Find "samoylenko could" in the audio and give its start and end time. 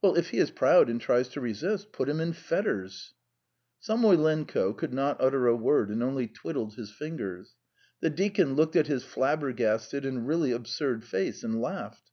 3.80-4.94